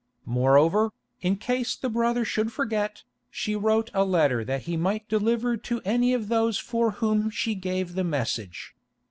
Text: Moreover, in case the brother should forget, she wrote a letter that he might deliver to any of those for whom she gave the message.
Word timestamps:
Moreover, 0.25 0.93
in 1.21 1.35
case 1.35 1.75
the 1.75 1.87
brother 1.87 2.25
should 2.25 2.51
forget, 2.51 3.03
she 3.29 3.55
wrote 3.55 3.91
a 3.93 4.03
letter 4.03 4.43
that 4.43 4.63
he 4.63 4.75
might 4.75 5.07
deliver 5.07 5.57
to 5.57 5.79
any 5.85 6.11
of 6.15 6.27
those 6.27 6.57
for 6.57 6.93
whom 7.05 7.29
she 7.29 7.53
gave 7.53 7.93
the 7.93 8.03
message. 8.03 8.75